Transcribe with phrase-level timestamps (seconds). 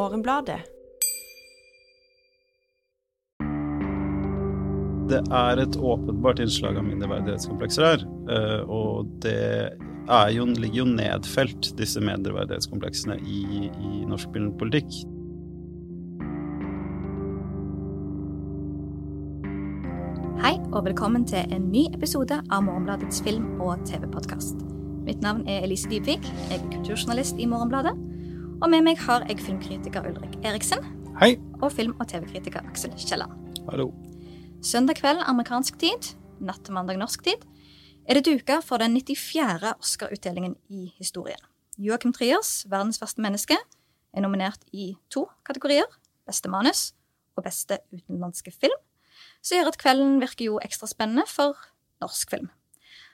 [0.00, 0.60] Morgenbladet.
[5.10, 8.04] Det er et åpenbart innslag av mindreverdighetskomplekser her.
[8.30, 9.76] eh, Og det
[10.08, 15.02] er jo, ligger jo nedfelt, disse mindreverdighetskompleksene, i, i norsk politikk.
[20.40, 24.56] Hei og velkommen til en ny episode av Morgenbladets film- og TV-podkast.
[25.04, 28.09] Mitt navn er Elise Dybvik, jeg er kulturjournalist i Morgenbladet.
[28.60, 30.82] Og med meg har jeg filmkritiker Ulrik Eriksen
[31.16, 31.38] Hei.
[31.62, 33.32] og film- og TV-kritiker Aksel Kielland.
[33.70, 33.86] Hallo.
[34.60, 36.10] Søndag kveld amerikansk tid,
[36.44, 37.46] natt til mandag norsk tid,
[38.04, 39.72] er det duka for den 94.
[39.80, 41.40] Oscar-utdelingen i historien.
[41.78, 43.56] Joachim Triers, 'Verdens verste menneske',
[44.12, 45.88] er nominert i to kategorier.
[46.26, 46.92] Beste manus
[47.36, 48.76] og beste utenlandske film.
[49.42, 51.56] Som gjør at kvelden virker jo ekstra spennende for
[52.00, 52.50] norsk film.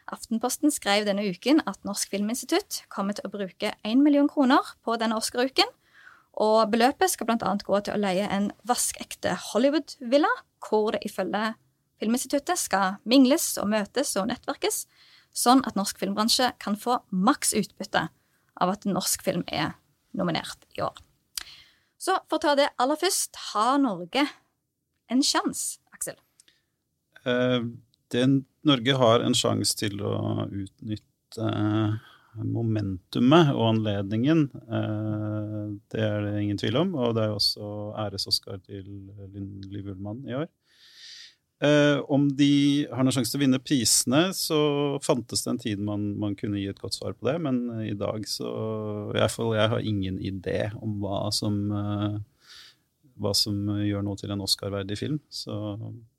[0.07, 4.95] Aftenposten skrev denne uken at Norsk Filminstitutt kommer til å bruke 1 million kroner på
[5.01, 5.71] denne Oscar-uken.
[6.37, 7.55] Og beløpet skal bl.a.
[7.65, 10.31] gå til å leie en vaskekte Hollywood-villa,
[10.63, 11.55] hvor det ifølge
[11.97, 14.85] Filminstituttet skal mingles og møtes og nettverkes,
[15.33, 18.07] sånn at norsk filmbransje kan få maks utbytte
[18.57, 19.75] av at norsk film er
[20.17, 20.97] nominert i år.
[21.97, 24.27] Så for å ta det aller først, har Norge
[25.13, 26.19] en sjanse, Aksel?
[27.25, 27.65] Eh,
[28.13, 28.27] det,
[28.67, 32.13] Norge har en sjanse til å utnytte eh,
[32.43, 34.47] momentumet og anledningen.
[34.55, 36.95] Eh, det er det ingen tvil om.
[36.99, 37.73] Og det er jo også
[38.07, 38.87] æres-Oscar til
[39.33, 40.49] Lindli Ullmann i år.
[41.65, 44.59] Eh, om de har noen sjanse til å vinne prisene, så
[45.05, 47.95] fantes det en tid man, man kunne gi et godt svar på det, men i
[47.97, 48.51] dag så
[49.15, 51.57] i hvert fall jeg har ingen idé om hva som,
[53.17, 55.79] hva som gjør noe til en Oscar-verdig film, så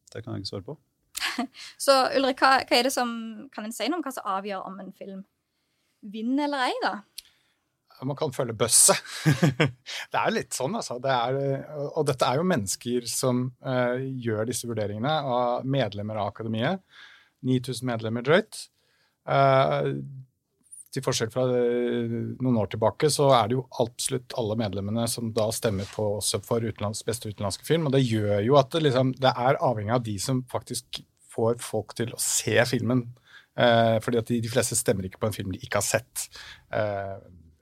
[0.09, 0.79] det kan jeg ikke svare på.
[1.85, 3.11] Så Ulrik, hva, hva er det som,
[3.53, 5.23] kan en si noe om hva som avgjør om en film
[6.07, 6.95] vinner eller ei, da?
[8.05, 8.99] Man kan føle bøsset.
[10.13, 10.99] det er litt sånn, altså.
[11.01, 16.29] Det er, og dette er jo mennesker som uh, gjør disse vurderingene, av medlemmer av
[16.29, 16.83] akademiet.
[17.47, 18.67] 9000 medlemmer drøyt.
[19.27, 19.97] Uh,
[20.93, 25.33] til forskjell fra uh, noen år tilbake, så er det jo absolutt alle medlemmene som
[25.33, 27.89] da stemmer på også for utenlands, beste utenlandske film.
[27.89, 31.01] Og det gjør jo at det, liksom, det er avhengig av de som faktisk
[31.37, 33.05] får folk til å se filmen.
[33.57, 36.27] Eh, fordi at de, de, fleste stemmer ikke på en film de ikke har sett.
[36.73, 37.17] Eh,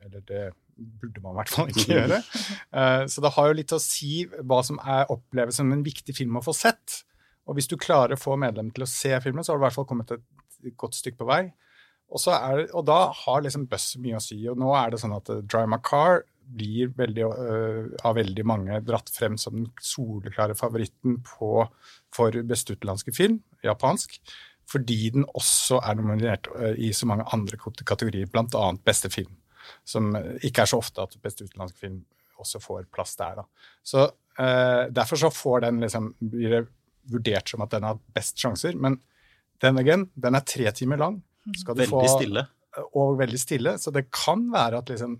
[0.05, 2.21] eller det burde man i hvert fall ikke gjøre.
[2.75, 6.11] Eh, så det har jo litt å si hva som er oppleves som en viktig
[6.17, 7.03] film å få sett.
[7.47, 9.65] Og hvis du klarer å få medlemmer til å se filmen, så har du i
[9.69, 11.43] hvert fall kommet et godt stykke på vei.
[12.11, 14.41] Og, er, og da har liksom Buss mye å si.
[14.51, 18.79] Og nå er det sånn at Drive My Car blir veldig, uh, av veldig mange
[18.85, 21.65] dratt frem som den soleklare favoritten på,
[22.15, 24.19] for beste utenlandske film, japansk,
[24.69, 28.67] fordi den også er nominert uh, i så mange andre kategorier, bl.a.
[28.85, 29.33] beste film.
[29.85, 30.13] Som
[30.45, 32.03] ikke er så ofte at beste utenlandske film
[32.41, 33.41] også får plass der.
[33.41, 33.69] Da.
[33.81, 36.65] Så uh, Derfor så får den liksom, blir det
[37.11, 38.77] vurdert som at den har best sjanser.
[38.77, 38.99] Men
[39.61, 41.23] den again, den er tre timer lang.
[41.45, 42.45] veldig få, stille
[42.95, 43.75] og veldig stille.
[43.81, 45.17] Så det kan være at liksom,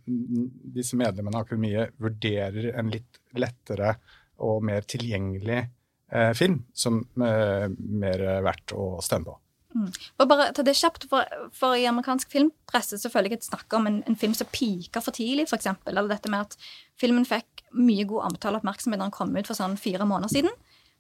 [0.75, 3.95] disse medlemmene av Akademiet vurderer en litt lettere
[4.45, 9.39] og mer tilgjengelig eh, film som eh, mer verdt å stemme på.
[9.75, 9.89] Mm.
[9.91, 13.73] Og bare ta det kjapt, for, for, I amerikansk filmpresse så føler jeg et snakk
[13.75, 15.67] om en, en film som pika for tidlig, f.eks.
[15.91, 16.55] Eller dette med at
[16.99, 20.31] filmen fikk mye god omtale og oppmerksomhet da den kom ut for sånn fire måneder
[20.31, 20.55] siden.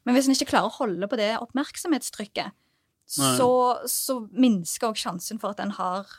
[0.05, 2.51] Men hvis en ikke klarer å holde på det oppmerksomhetstrykket,
[3.15, 3.49] så,
[3.87, 6.09] så minsker òg sjansen for at den har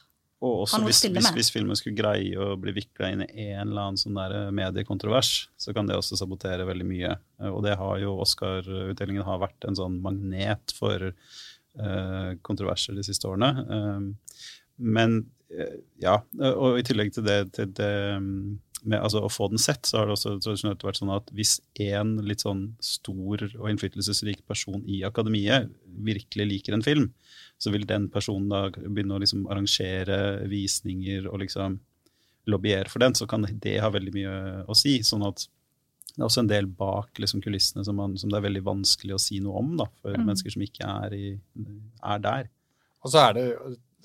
[0.44, 3.86] og også hvis, hvis, hvis, filmen skulle greie å bli vikla inn i en eller
[3.86, 7.14] annen sånn der mediekontrovers, så kan det også sabotere veldig mye.
[7.48, 13.30] Og det har jo Oscar-utdelingen har vært en sånn magnet for uh, kontroverser de siste
[13.30, 13.64] årene.
[13.64, 14.10] Um,
[14.76, 15.22] men
[16.02, 16.18] ja,
[16.52, 17.92] og i tillegg til det, til det
[18.84, 21.56] med altså, å få den sett, så har det også tradisjonelt vært sånn at hvis
[21.82, 25.70] en litt sånn stor og innflytelsesrik person i akademiet
[26.06, 27.10] virkelig liker en film,
[27.58, 31.80] så vil den personen da begynne å liksom arrangere visninger og liksom
[32.52, 34.34] lobbyere for den, så kan det ha veldig mye
[34.70, 35.00] å si.
[35.02, 35.48] sånn at
[36.16, 39.16] det er også en del bak liksom, kulissene som, man, som, det er veldig vanskelig
[39.16, 40.22] å si noe om da, for mm.
[40.24, 41.34] mennesker som ikke er, i,
[42.00, 42.48] er der.
[43.04, 43.44] Og så er det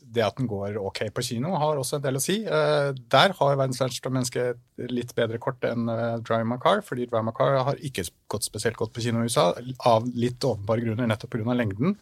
[0.02, 2.40] det at den går ok på kino, har også en del å si.
[2.44, 4.46] Uh, der har verdens verste menneske
[4.92, 8.48] litt bedre kort enn uh, Drive My Car, fordi Drive My Car har ikke gått
[8.48, 9.52] spesielt godt på kino i USA,
[9.88, 11.56] av litt åpenbare grunner, nettopp pga.
[11.58, 11.98] lengden.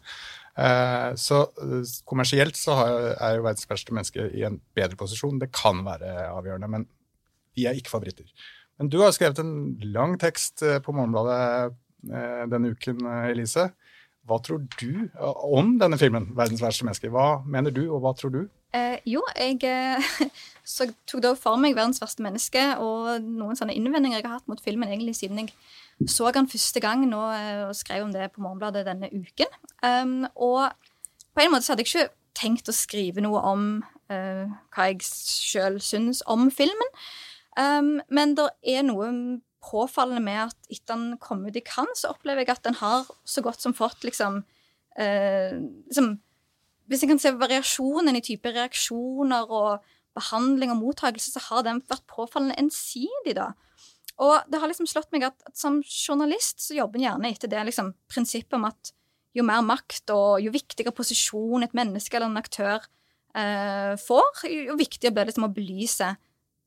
[0.59, 1.45] Uh, så
[2.09, 5.41] kommersielt så er jo verdens verste menneske i en bedre posisjon.
[5.41, 6.87] Det kan være avgjørende, men
[7.57, 8.27] de er ikke favoritter.
[8.79, 9.53] Men du har skrevet en
[9.91, 11.75] lang tekst på Morgenbladet
[12.47, 13.65] denne uken, Elise.
[14.29, 17.09] Hva tror du om denne filmen, 'Verdens verste menneske'?
[17.09, 18.41] Hva mener du, og hva tror du?
[18.73, 20.09] Eh, jo, jeg eh,
[21.09, 24.61] tok da for meg 'Verdens verste menneske' og noen sånne innvendinger jeg har hatt mot
[24.61, 25.53] filmen egentlig siden jeg
[26.07, 29.49] så den første gang nå eh, og skrev om det på Morgenbladet denne uken.
[29.83, 30.71] Um, og
[31.35, 33.65] på en måte så hadde jeg ikke tenkt å skrive noe om
[34.11, 36.93] uh, hva jeg sjøl syns om filmen.
[37.59, 39.09] Um, men det er noe
[39.63, 43.07] påfallende med at etter den kom ut i Cannes, så opplever jeg at den har
[43.27, 44.43] så godt som fått liksom,
[44.97, 45.55] eh,
[45.87, 46.19] liksom
[46.89, 49.83] Hvis jeg kan se variasjonen i type reaksjoner og
[50.17, 53.51] behandling og mottakelse, så har den vært påfallende ensidig, da.
[54.17, 57.51] Og det har liksom slått meg at, at som journalist så jobber en gjerne etter
[57.51, 58.91] det liksom, prinsippet om at
[59.37, 62.81] jo mer makt og jo viktigere posisjon et menneske eller en aktør
[63.37, 66.09] eh, får, jo viktigere blir det liksom å belyse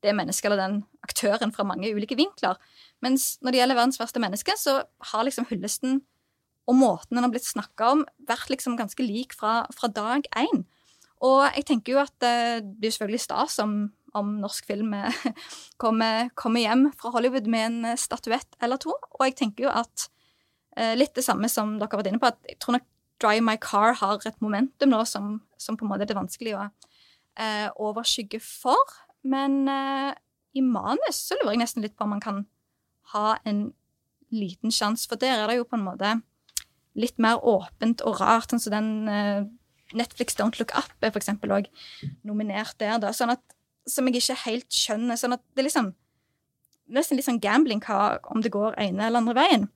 [0.03, 2.59] det mennesket eller den aktøren fra mange ulike vinkler.
[3.03, 4.79] Mens når det gjelder verdens verste menneske, så
[5.11, 6.01] har liksom hyllesten
[6.69, 10.63] og måten den har blitt snakka om, vært liksom ganske lik fra, fra dag én.
[11.23, 14.93] Og jeg tenker jo at eh, det er selvfølgelig stas om om norsk film
[15.81, 18.93] kommer, kommer, hjem fra Hollywood med en eh, statuett eller to.
[18.93, 20.07] Og jeg tenker jo at
[20.77, 22.89] eh, litt det samme som dere har vært inne på, at jeg tror nok
[23.23, 26.57] Drive My Car har et momentum nå som, som på en måte er det vanskelig
[26.57, 28.97] å eh, overskygge for.
[29.23, 30.11] Men eh,
[30.53, 32.43] i manus så lurer jeg nesten litt på om man kan
[33.13, 33.71] ha en
[34.33, 36.13] liten sjanse, for der er det jo på en måte
[36.97, 38.51] litt mer åpent og rart.
[38.51, 39.45] sånn som den eh,
[39.97, 41.69] Netflix Don't Look Up er for eksempel òg
[42.25, 42.99] nominert der.
[43.01, 43.41] da, sånn at
[43.89, 45.19] som jeg ikke helt skjønner.
[45.19, 45.93] sånn at det er liksom
[46.93, 49.67] nesten litt sånn gambling hva, om det går ene eller andre veien.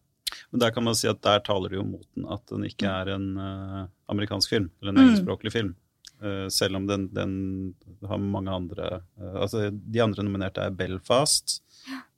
[0.51, 2.88] Men der kan man si at der taler det jo mot den at den ikke
[2.88, 5.03] er en uh, amerikansk film, eller en mm.
[5.06, 5.75] engelskspråklig film.
[6.17, 7.33] Uh, selv om den, den,
[8.09, 11.59] har mange andre uh, Altså, de andre nominerte er Belfast,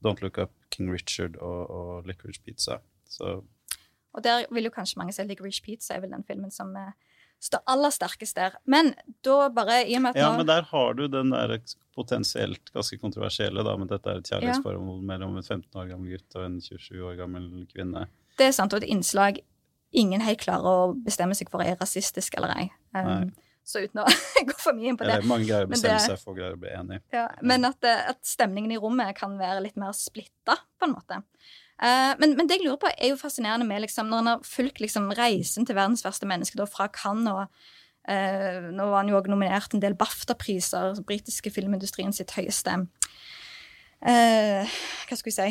[0.05, 2.79] Don't Look Up, King Richard og, og Licorice Pizza.
[3.09, 3.41] Så.
[4.13, 6.93] Og der vil jo kanskje mange se Licorice Pizza er vel den filmen som uh,
[7.39, 8.55] står aller sterkest der.
[8.63, 8.93] Men
[9.25, 10.41] da bare i og med at Ja, nå...
[10.41, 11.57] men der har du den der
[11.95, 15.05] potensielt ganske kontroversielle, da, men dette er et kjærlighetsforhold ja.
[15.11, 18.07] mellom en 15 år gammel gutt og en 27 år gammel kvinne.
[18.39, 19.43] Det er sant, og et innslag
[19.91, 22.67] ingen helt klarer å bestemme seg for er rasistisk eller ei.
[22.93, 23.31] Um,
[23.65, 24.05] så uten å
[24.49, 25.19] gå for mye inn på det.
[25.19, 26.99] Det er mange greier å bestemme det, seg for, greier å bli enig.
[27.13, 30.95] Ja, men at, eh, at, stemningen i rommet kan være litt mer splitta, på en
[30.95, 31.21] måte.
[31.79, 34.47] Uh, men, men, det jeg lurer på, er jo fascinerende med liksom, når han har
[34.47, 39.11] fulgt liksom, reisen til verdens verste menneske da, fra Cannes og uh, Nå var han
[39.11, 42.83] jo òg nominert en del BAFTA-priser, altså britiske filmindustrien sitt høyeste uh,
[45.07, 45.47] Hva skal vi si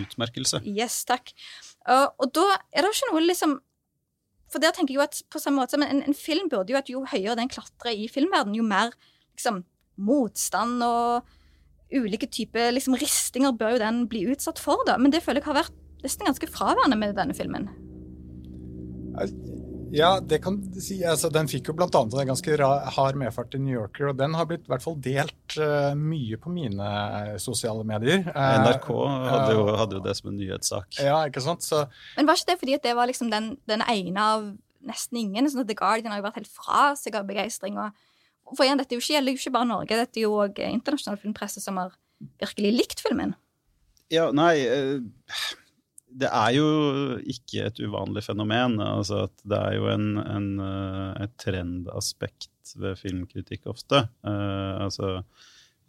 [0.00, 0.62] Utmerkelse.
[0.64, 1.34] Yes, takk.
[1.84, 3.58] og da er det jo ikke noe liksom
[4.48, 6.78] For der tenker jeg jo at på samme måte, men en, en film burde jo
[6.80, 8.94] at jo høyere den klatrer i filmverdenen, jo mer
[9.36, 9.62] liksom,
[9.98, 11.28] motstand og
[11.92, 14.96] ulike typer liksom, ristinger bør jo den bli utsatt for, da.
[15.00, 17.68] Men det føler jeg har vært nesten ganske fraværende med denne filmen.
[19.94, 20.98] Ja, det kan du si.
[21.06, 21.88] Altså, den fikk jo bl.a.
[21.88, 22.56] en ganske
[22.96, 26.38] hard medfart i New Yorker, og den har blitt i hvert fall delt uh, mye
[26.40, 26.90] på mine
[27.42, 28.24] sosiale medier.
[28.28, 28.88] Uh, NRK
[29.32, 31.00] hadde jo, hadde jo, det som en nyhetssak.
[31.04, 31.66] Ja, ikke sant?
[31.66, 31.86] Så,
[32.18, 34.48] Men var ikke det fordi at det var liksom den, den ene av
[34.88, 35.48] nesten ingen?
[35.50, 37.80] sånn at The Guardian har jo vært helt fra seg av begeistring.
[37.80, 37.92] og
[38.56, 41.80] for igjen, dette gjelder jo ikke bare Norge, dette er jo òg internasjonal filmpresse som
[41.80, 41.92] har
[42.40, 43.34] virkelig likt filmen.
[44.12, 45.02] Ja, nei eh,
[46.18, 46.68] Det er jo
[47.30, 48.78] ikke et uvanlig fenomen.
[48.82, 54.06] altså at Det er jo en, en, eh, et trendaspekt ved filmkritikk ofte.
[54.26, 55.22] Uh, altså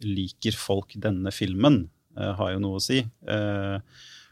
[0.00, 1.82] Liker folk denne filmen?
[2.16, 3.02] Uh, har jo noe å si.
[3.26, 3.80] Uh,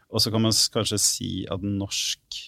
[0.09, 2.45] og så kan man kanskje si at norsk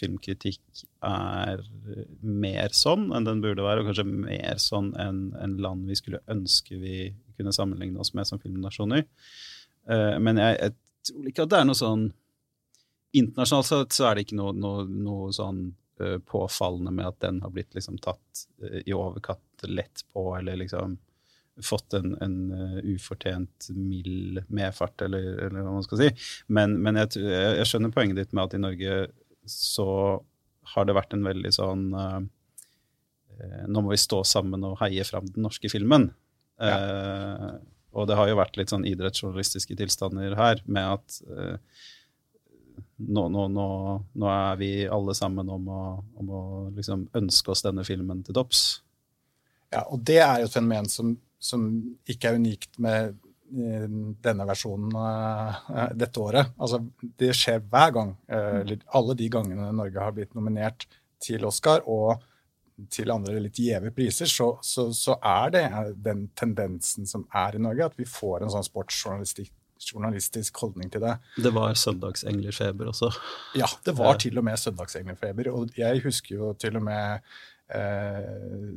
[0.00, 1.60] filmkritikk er
[2.24, 6.22] mer sånn enn den burde være, og kanskje mer sånn enn en land vi skulle
[6.32, 9.04] ønske vi kunne sammenligne oss med som filmnasjoner.
[10.24, 10.72] Men jeg, jeg,
[11.08, 12.06] tror ikke at det er noe sånn
[13.16, 15.60] Internasjonalt sett så er det ikke noe, noe, noe sånn
[16.02, 20.58] uh, påfallende med at den har blitt liksom tatt uh, i overkant lett på, eller
[20.60, 20.98] liksom
[21.64, 22.34] fått en, en
[22.84, 26.10] ufortjent mild medfart, eller, eller, hva man skal si.
[26.52, 28.98] Men, men jeg, jeg, skjønner poenget ditt med at i Norge
[29.48, 29.88] så
[30.74, 32.18] har det vært en veldig sånn uh,
[33.70, 36.10] Nå må vi stå sammen og heie fram den norske filmen.
[36.60, 36.76] Ja.
[36.76, 37.56] Uh,
[37.96, 41.84] og det har jo vært litt sånn idrettsjournalistiske tilstander her, med at uh,
[42.96, 43.68] nå, nå, nå,
[44.12, 45.84] nå, er vi alle sammen om å,
[46.20, 46.42] om å
[46.76, 48.64] liksom ønske oss denne filmen til topps.
[49.72, 51.66] Ja, og det er jo et fenomen som, som
[52.08, 56.54] ikke er unikt med denne versjonen uh, dette året.
[56.58, 56.80] Altså,
[57.20, 58.14] det skjer hver gang.
[58.26, 60.88] Uh, alle de gangene Norge har blitt nominert
[61.22, 62.24] til Oscar og
[62.92, 65.64] til andre litt gjeve priser, så, så, så, er det
[66.04, 71.02] den tendensen som er i Norge, at vi får en sånn sportsjournalistikk journalistisk holdning til
[71.04, 71.18] det.
[71.44, 73.10] Det var søndagsenglerfeber også?
[73.60, 75.50] Ja, det var til og med søndagsenglerfeber.
[75.52, 77.26] Og jeg husker jo til og med
[77.76, 78.72] eh,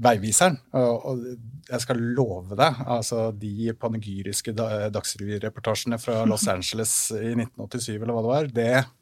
[0.00, 0.58] veiviseren.
[0.76, 1.24] Og
[1.70, 8.24] jeg skal love deg, altså de panegyriske dagsrevyreportasjene fra Los Angeles i 1987, eller hva
[8.24, 8.96] det var, det, eh,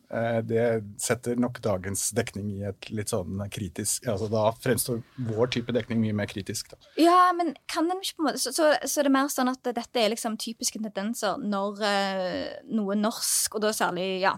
[0.49, 0.65] det
[0.97, 6.01] setter nok dagens dekning i et litt sånn kritisk altså Da fremstår vår type dekning
[6.01, 6.71] mye mer kritisk.
[6.73, 6.93] Da.
[6.97, 9.53] Ja, men kan den ikke på en måte så, så, så er det mer sånn
[9.53, 14.33] at dette er liksom typiske tendenser når uh, noe norsk, og da særlig ja,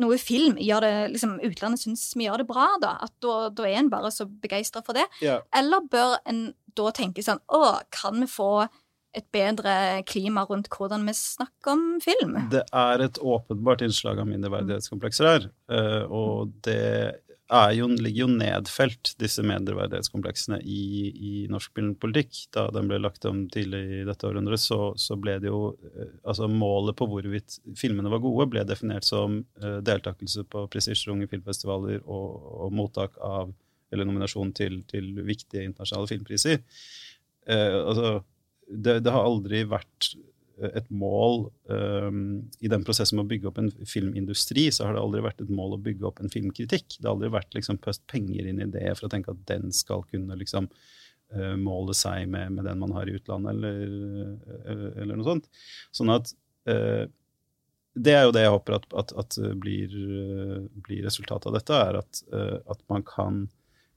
[0.00, 3.66] noe film gjør det, liksom, utlandet syns vi gjør det bra, da, at da, da
[3.68, 5.06] er en bare så begeistra for det?
[5.24, 5.40] Ja.
[5.56, 7.60] Eller bør en da tenke sånn Å,
[7.94, 8.64] kan vi få
[9.14, 12.38] et bedre klima rundt hvordan vi snakker om film?
[12.52, 17.20] Det er et åpenbart innslag av mindreverdighetskomplekser her, eh, og det
[17.76, 22.32] jo, ligger jo nedfelt, disse mindreverdighetskompleksene, i, i norsk filmpolitikk.
[22.56, 26.14] Da den ble lagt om tidlig i dette århundret, så, så, ble det jo eh,
[26.24, 32.00] Altså målet på hvorvidt filmene var gode, ble definert som uh, deltakelse på prestisjerunge filmfestivaler
[32.04, 33.52] og, og, mottak av
[33.92, 36.62] Eller nominasjon til, til viktige internasjonale filmpriser.
[37.46, 38.22] Eh, altså,
[38.68, 40.14] det, det har aldri vært
[40.62, 45.02] et mål um, I den prosessen med å bygge opp en filmindustri, så har det
[45.02, 46.98] aldri vært et mål å bygge opp en filmkritikk.
[46.98, 49.74] Det har aldri vært liksom, pøst penger inn i det for å tenke at den
[49.74, 50.68] skal kunne liksom,
[51.34, 53.82] uh, måle seg med, med, den man har i utlandet, eller,
[54.70, 55.50] uh, eller noe sånt.
[55.94, 56.30] Sånn at
[56.70, 57.04] uh,
[57.94, 59.92] det er jo det jeg håper at, at, at blir,
[60.82, 62.22] blir, resultatet av dette, er at,
[62.66, 63.44] at man kan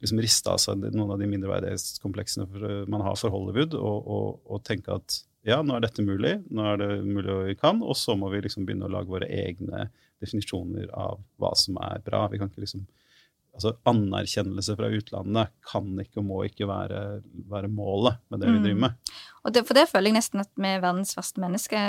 [0.04, 4.64] liksom riste av seg noen av de mindreverdighetskompleksene man har for Hollywood, og, og, og
[4.68, 8.18] tenke at ja, nå er dette mulig, nå er det mulig vi kan, og så
[8.20, 9.88] må vi liksom begynne å lage våre egne
[10.22, 12.26] definisjoner av hva som er bra.
[12.32, 12.88] Vi kan ikke liksom
[13.58, 17.02] altså Anerkjennelse fra utlandet kan ikke og må ikke være,
[17.50, 18.98] være målet med det vi driver med.
[19.00, 19.24] Mm.
[19.42, 21.82] Og det, For det føler jeg nesten at med verdens verste menneske,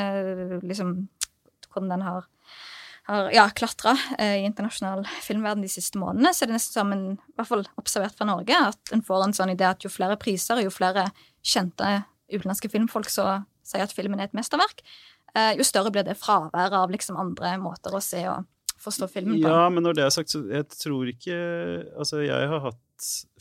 [0.64, 0.94] liksom,
[1.68, 2.28] hvordan den har,
[3.08, 6.92] har ja, klatra eh, i internasjonal filmverden de siste månedene, så er det nesten som
[6.92, 9.92] en, i hvert fall observert fra Norge, at en får en sånn idé at jo
[9.92, 11.08] flere priser, jo flere
[11.40, 14.84] kjente utenlandske filmfolk som sier at filmen er et mesterverk,
[15.34, 18.44] eh, jo større blir det fraværet av liksom andre måter å se og
[18.78, 19.48] forstå filmen på.
[19.48, 21.38] Ja, men når det er sagt, så jeg tror ikke
[21.98, 22.84] Altså, jeg har hatt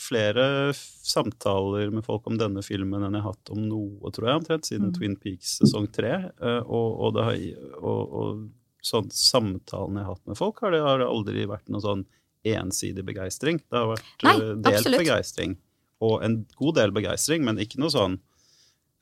[0.02, 4.42] flere samtaler med folk om denne filmen enn jeg har hatt om noe, tror jeg,
[4.42, 4.96] omtrent siden mm.
[4.98, 6.14] Twin Peaks sesong tre.
[6.30, 7.38] Eh, og, og, har,
[7.82, 8.44] og, og
[8.88, 12.06] sånn samtalene jeg har hatt med folk, har det, har aldri vært noe sånn
[12.48, 13.60] ensidig begeistring.
[13.68, 15.58] Det har vært Nei, eh, delt begeistring.
[16.06, 18.20] Og en god del begeistring, men ikke noe sånn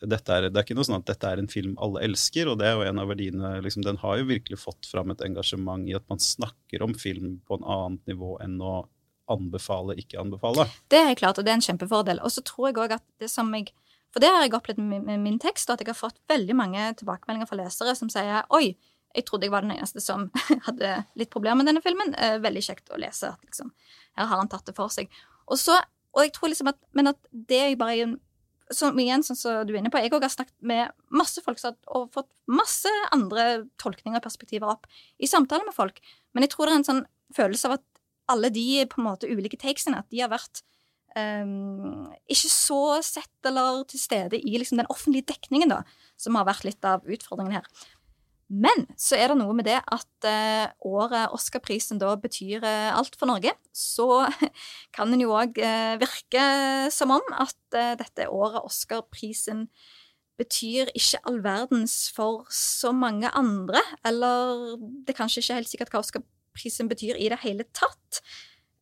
[0.05, 2.67] er, det er ikke noe sånn at dette er en film alle elsker, og det
[2.67, 5.95] er jo en av verdiene liksom, Den har jo virkelig fått fram et engasjement i
[5.97, 8.83] at man snakker om film på en annet nivå enn å
[9.31, 10.67] anbefale, ikke anbefale.
[10.91, 12.19] Det er klart, og det er en kjempefordel.
[12.21, 13.71] Og så tror jeg òg at det som jeg
[14.15, 16.83] For det har jeg opplevd med, med min tekst, at jeg har fått veldig mange
[17.01, 18.77] tilbakemeldinger fra lesere som sier Oi,
[19.15, 20.27] jeg trodde jeg var den eneste som
[20.67, 22.13] hadde litt problemer med denne filmen.
[22.19, 23.71] Eh, veldig kjekt å lese at liksom,
[24.19, 25.11] her har han tatt det for seg.
[25.47, 25.77] Og så,
[26.15, 28.15] og jeg tror liksom at, Men at det er bare
[28.73, 31.59] som igjen, sånn som du er inne på, jeg har snakket med masse folk
[31.93, 34.87] og fått masse andre tolkninger og perspektiver opp
[35.21, 36.01] i samtaler med folk.
[36.33, 37.03] Men jeg tror det er en sånn
[37.35, 37.85] følelse av at
[38.33, 40.63] alle de på en måte ulike takesene, at de har vært
[41.13, 45.83] um, ikke så sett eller til stede i liksom, den offentlige dekningen, da,
[46.17, 47.69] som har vært litt av utfordringen her.
[48.45, 53.17] Men så er det noe med det at eh, året Oscar-prisen da betyr eh, alt
[53.17, 53.55] for Norge.
[53.73, 54.05] Så
[54.95, 56.43] kan en jo òg eh, virke
[56.93, 59.65] som om at eh, dette året Oscar-prisen
[60.37, 63.81] betyr ikke all verdens for så mange andre.
[64.05, 68.21] Eller det er kanskje ikke helt sikkert hva Oscar-prisen betyr i det hele tatt.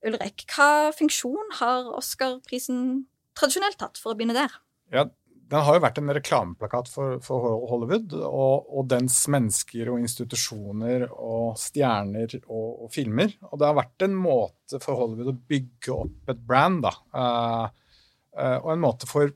[0.04, 3.06] Ulrik, hva funksjon har Oscar-prisen
[3.40, 4.60] tradisjonelt tatt, for å begynne der?
[4.94, 5.08] Ja,
[5.52, 11.06] den har jo vært en reklameplakat for, for Hollywood og, og, dens mennesker og institusjoner
[11.12, 13.36] og stjerner og, og, filmer.
[13.52, 16.94] Og det har vært en måte for Hollywood å bygge opp et brand, da.
[17.14, 18.00] Uh,
[18.40, 19.36] uh, og en måte for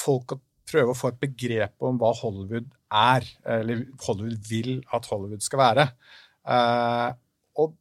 [0.00, 0.40] folk å
[0.70, 3.26] prøve å få et begrep om hva Hollywood er,
[3.58, 5.86] eller Hollywood vil at Hollywood skal være.
[6.46, 7.10] Uh,
[7.60, 7.74] og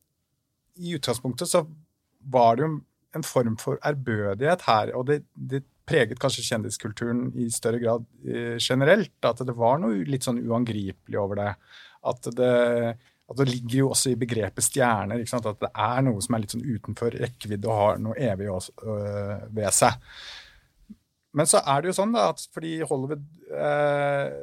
[0.82, 1.64] i utgangspunktet så
[2.34, 2.74] var det jo
[3.16, 4.96] en form for ærbødighet her.
[4.98, 9.16] og det, det preget kanskje kjendiskulturen i større grad eh, generelt.
[9.26, 11.54] At det var noe litt sånn uangripelig over det.
[12.10, 12.52] At det,
[13.30, 15.22] at det ligger jo også i begrepet stjerner.
[15.22, 18.76] At det er noe som er litt sånn utenfor rekkevidde og har noe evig også,
[18.86, 19.98] øh, ved seg.
[21.38, 24.38] Men så er det jo sånn da, at fordi Hollywood øh,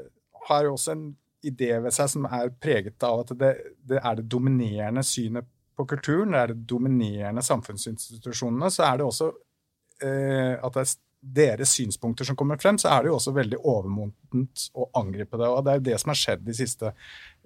[0.49, 1.09] har jo også en
[1.47, 3.53] idé ved seg som er preget av at det,
[3.87, 9.07] det er det dominerende synet på kulturen, det er det dominerende samfunnsinstitusjonene, så er det
[9.07, 10.93] også øh, at det er
[11.37, 15.49] deres synspunkter som kommer frem, så er det jo også veldig overmodent å angripe det.
[15.49, 16.92] Og det er jo det som har skjedd de siste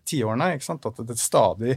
[0.09, 0.53] tiårene.
[0.57, 1.77] At det stadig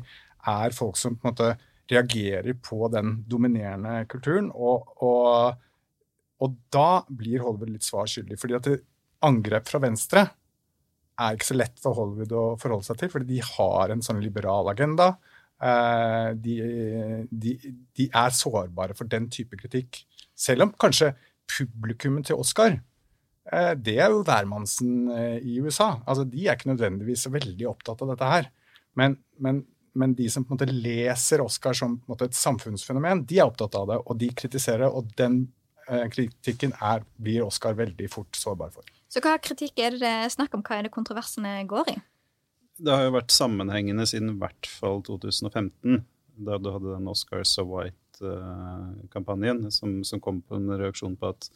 [0.54, 1.52] er folk som på en måte
[1.92, 4.50] reagerer på den dominerende kulturen.
[4.52, 5.60] Og, og,
[6.44, 8.40] og da blir Hollywood litt svar skyldig.
[8.40, 8.72] fordi at
[9.24, 10.26] angrep fra venstre
[11.22, 14.22] er ikke så lett for Hollywood å forholde seg til, fordi de har en sånn
[14.24, 15.14] liberal agenda.
[15.64, 16.56] Eh, de,
[17.30, 17.54] de,
[17.96, 20.02] de, er sårbare for den type kritikk.
[20.36, 21.14] Selv om kanskje
[21.50, 25.96] publikummet til Oscar eh, det er jo hvermannsen eh, i USA.
[26.06, 28.50] Altså, De er ikke nødvendigvis så veldig opptatt av dette her.
[29.00, 29.64] Men, men,
[29.98, 33.76] men de som på en måte leser Oscar som måte, et samfunnsfenomen, de er opptatt
[33.80, 34.88] av det, og de kritiserer.
[34.90, 35.46] Og den
[35.88, 38.88] eh, kritikken er, blir Oscar veldig fort sårbar for.
[39.14, 40.64] Så hva kritikk er det det er snakk om?
[40.66, 42.00] Hva er det kontroversene går i?
[42.84, 46.02] Det har jo vært sammenhengende siden i hvert fall 2015,
[46.48, 47.68] da du hadde den Oscar So
[48.24, 51.50] White-kampanjen, som, som, kom på en reaksjon på at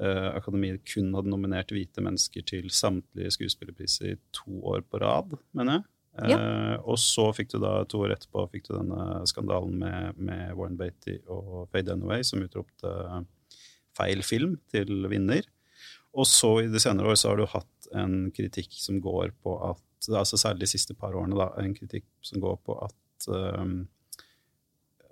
[0.00, 5.36] uh, Akademiet kun hadde nominert hvite mennesker til samtlige skuespillerpriser i to år på rad,
[5.52, 5.88] mener jeg.
[6.18, 6.38] Ja.
[6.38, 10.54] Uh, og så fikk du da to år etterpå fikk du denne skandalen med, med
[10.58, 12.94] Warren Beatty og Faye Dunaway, som utropte
[13.98, 15.46] feil film til vinner.
[16.18, 19.58] Og så i de senere år så har du hatt en kritikk som går på
[19.70, 23.80] at altså Særlig de siste par årene, da, en kritikk som går på at um,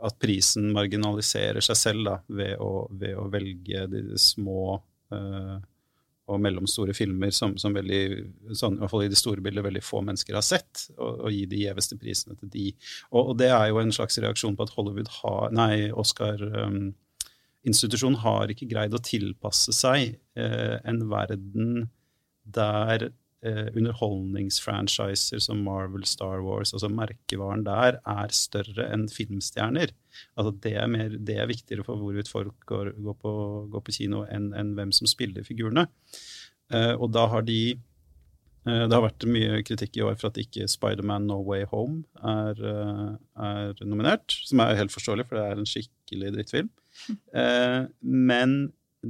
[0.04, 4.76] at prisen marginaliserer seg selv da, ved, å, ved å velge de små
[5.14, 5.56] uh,
[6.26, 8.00] og mellomstore filmer som, som veldig,
[8.58, 11.34] sånn, i hvert fall i det store bildet veldig få mennesker har sett, og, og
[11.34, 12.64] gi de gjeveste prisene til de.
[13.12, 16.90] Og, og, det er jo en slags reaksjon på at Hollywood har Nei, Oscar um,
[17.66, 21.86] institusjonen har ikke greid å tilpasse seg eh, en verden
[22.42, 23.08] der
[23.46, 29.92] eh, underholdningsfranchiser som Marvel, Star Wars, altså merkevaren der, er større enn filmstjerner.
[30.36, 33.34] Altså det, er mer, det er viktigere for hvorvidt folk går, går, på,
[33.72, 35.86] går på, kino enn, en hvem som spiller figurene.
[36.74, 40.40] Eh, og da har de eh, det har vært mye kritikk i år for at
[40.42, 43.12] ikke Spiderman No Way Home er, eh,
[43.50, 44.40] er, nominert.
[44.48, 46.72] Som er helt forståelig, for det er en skikkelig drittfilm.
[47.36, 48.58] Eh, men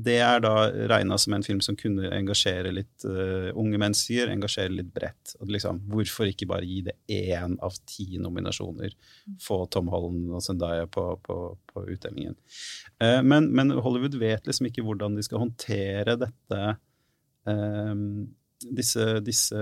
[0.04, 0.54] det er da
[0.90, 5.36] regna som en film som kunne engasjere litt uh, unge mennesker, engasjere litt bredt.
[5.46, 8.96] Liksom, hvorfor ikke bare gi det én av ti nominasjoner?
[9.42, 11.38] Få Tom Holland og Zendaya på, på,
[11.72, 12.36] på utdelingen.
[13.02, 16.60] Uh, men, men, Hollywood vet liksom ikke hvordan de skal håndtere dette
[17.48, 18.26] um,
[18.64, 19.58] disse, disse,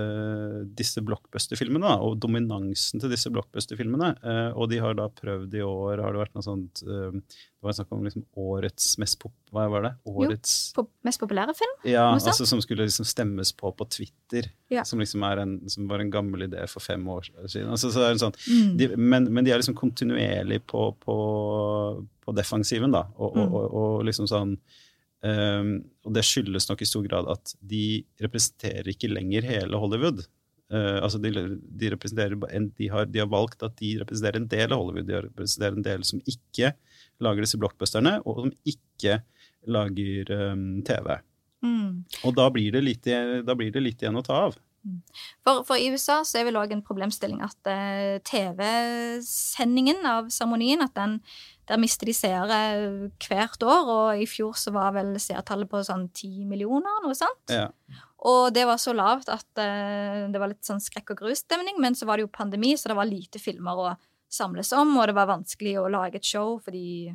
[0.79, 4.11] disse blockbuster-filmene, og dominansen til disse blockbuster-filmene.
[4.23, 7.67] Eh, og de har da prøvd i år Har det vært noe sånt eh, Det
[7.67, 9.93] var snakk om liksom årets mest pop, Hva var det?
[10.11, 11.75] Årets jo, mest populære film?
[11.91, 14.49] Ja, altså som skulle liksom stemmes på på Twitter.
[14.73, 14.87] Ja.
[14.87, 17.73] Som liksom en, som var en gammel idé for fem år siden.
[17.75, 18.73] Altså, så er det sånn, mm.
[18.79, 21.17] de, men, men, de er liksom kontinuerlig på, på,
[22.25, 23.07] på defensiven, da.
[23.17, 23.55] Og, og, mm.
[23.59, 24.59] og, og liksom sånn
[25.25, 30.27] Um, og det skyldes nok i stor grad at de representerer ikke lenger hele Hollywood.
[30.73, 34.75] Uh, altså de, de, en, de, har, de, har, valgt at de representerer en del
[34.75, 35.09] av Hollywood.
[35.09, 36.75] De representerer en del som ikke
[37.25, 39.23] lager disse blockbusterne, og som ikke
[39.71, 41.15] lager um, TV.
[41.65, 42.05] Mm.
[42.29, 44.59] Og da blir, litt, da blir, det litt, igjen å ta av.
[44.85, 45.01] Mm.
[45.45, 50.85] For, for, i USA så er vel òg en problemstilling at uh, TV-sendingen av seremonien
[50.85, 51.19] at den
[51.65, 52.57] der mister de seere
[53.25, 57.49] hvert år, og i fjor så var vel seertallet på sånn ti millioner, noe sånt.
[57.49, 57.71] Ja.
[58.29, 61.97] Og det var så lavt at uh, det var litt sånn skrekk og grus-stemning, men
[61.97, 63.95] så var det jo pandemi, så det var lite filmer å
[64.35, 67.15] samles om, og det var vanskelig å lage et show fordi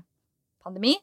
[0.63, 0.95] pandemi.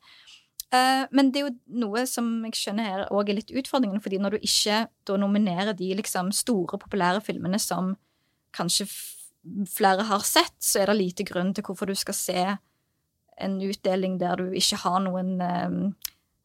[0.75, 4.19] Uh, men det er jo noe som jeg skjønner her òg er litt utfordringen, fordi
[4.19, 7.95] når du ikke da nominerer de liksom store, populære filmene som
[8.57, 8.89] kanskje
[9.71, 12.43] flere har sett, så er det lite grunn til hvorfor du skal se
[13.37, 15.81] en utdeling der du ikke har noen um,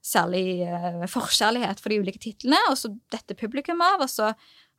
[0.05, 4.33] særlig uh, forkjærlighet for de ulike titlene, og så dette publikum av, og så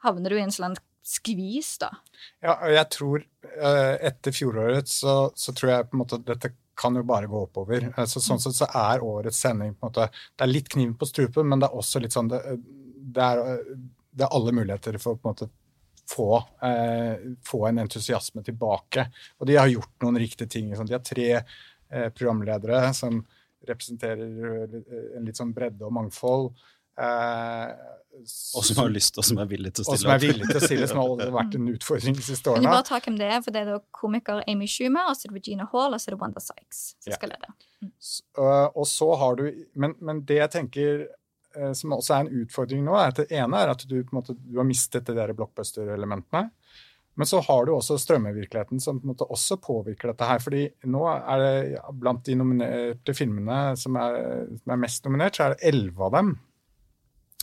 [0.07, 1.91] havner du i en slags skvis, da.
[2.45, 3.25] Ja, og jeg tror
[3.59, 7.41] uh, etter fjoråret så, så, tror jeg på en måte dette kan jo bare gå
[7.47, 7.89] oppover.
[8.09, 11.09] Så, sånn sett så er årets sending på en måte Det er litt kniven på
[11.09, 12.41] strupen, men det er også litt sånn Det,
[13.17, 13.61] det, er,
[14.11, 15.51] det er, alle muligheter for på en måte
[16.13, 19.05] få, eh, få en entusiasme tilbake.
[19.39, 20.67] Og de har gjort noen riktige ting.
[20.69, 20.89] Liksom.
[20.89, 21.29] De har tre
[21.93, 23.27] Eh, programledere som
[23.69, 26.47] representerer eh, en litt sånn bredde og mangfold.
[27.01, 27.73] Eh,
[28.57, 29.97] og som har lyst og som er villig til å stille.
[29.97, 32.69] Og som er villig til å stille, som har vært en utfordring de siste årene.
[32.69, 35.27] Kan bare ta hvem det er, for det er da komiker Amy Schumer, og så
[35.27, 37.19] er det Regina Hall, og så er det Wanda Sykes som ja.
[37.19, 37.57] skal lede.
[37.83, 37.91] Mm.
[38.77, 41.05] Og så har du men, men, det jeg tenker
[41.77, 44.21] som også er en utfordring nå, er at det ene er at du, på en
[44.23, 46.47] måte, du har mistet de der blockbuster-elementene.
[47.21, 50.41] Men så har du også strømmevirkeligheten som på en måte også påvirker dette her.
[50.41, 55.45] fordi nå er det blant de nominerte filmene som er, som er mest nominert, så
[55.45, 56.33] er det elleve av dem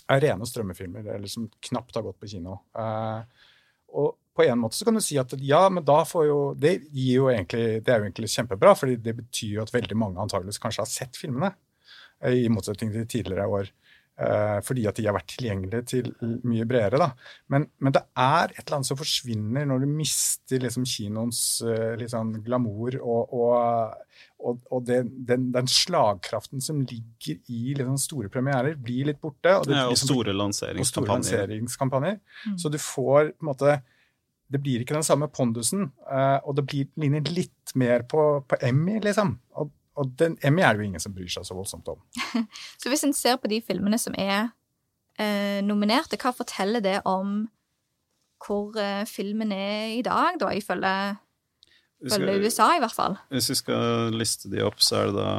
[0.10, 2.60] er rene strømmefilmer, eller som knapt har gått på kino.
[2.78, 3.46] Eh,
[3.90, 6.76] Og på en måte så kan du si at ja, men da får jo Det,
[6.94, 10.22] gir jo egentlig, det er jo egentlig kjempebra, fordi det betyr jo at veldig mange
[10.22, 11.52] antageligvis kanskje har sett filmene.
[12.24, 13.72] Eh, I motsetning til tidligere år.
[14.20, 16.10] Eh, fordi at de har vært tilgjengelige til
[16.44, 17.00] mye bredere.
[17.00, 17.08] Da.
[17.54, 21.96] Men, men, det er et eller annet som forsvinner når du mister liksom, kinoens uh,
[22.00, 23.94] liksom, glamour og, og,
[24.40, 29.58] og, og det, den, den, slagkraften som ligger i liksom, store premierer, blir litt borte.
[29.60, 31.26] Og, det, ja, og liksom, store lanseringskampanjer.
[31.28, 32.20] Store lanseringskampanjer.
[32.48, 32.60] Mm.
[32.64, 33.80] Så du får på en måte
[34.50, 38.58] det blir ikke den samme pondusen, uh, og det blir, ligner litt mer på, på
[38.66, 39.36] Emmy, liksom.
[39.62, 42.02] Og, og den Emmy er det jo ingen som bryr seg så voldsomt om.
[42.82, 47.44] så hvis en ser på de filmene som er uh, nominerte, hva forteller det om
[48.42, 50.96] hvor uh, filmen er i dag, da, ifølge,
[52.06, 53.18] ifølge USA, i hvert fall?
[53.34, 55.34] Hvis vi skal liste de opp, så er det da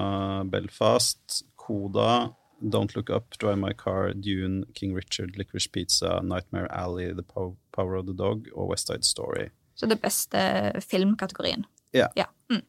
[0.52, 7.14] Belfast, Koda, Don't Look Up, Drive My Car, Dune, King Richard, Licorice Pizza, Nightmare Alley,
[7.14, 9.48] The Power of the Dog og West Side Story.
[9.74, 10.40] Så det beste
[10.84, 11.64] filmkategorien?
[11.96, 12.10] Ja.
[12.16, 12.26] ja.
[12.52, 12.62] Mm.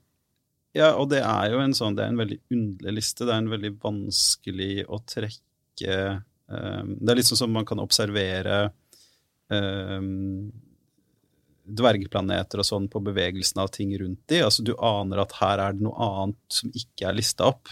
[0.74, 3.28] Ja, og det er jo en sånn, det er en veldig underlig liste.
[3.28, 5.98] Det er en veldig vanskelig å trekke
[6.48, 8.70] um, Det er litt sånn som man kan observere
[9.52, 10.48] um,
[11.66, 14.42] dvergplaneter og sånn på bevegelsen av ting rundt de.
[14.46, 17.72] Altså Du aner at her er det noe annet som ikke er lista opp.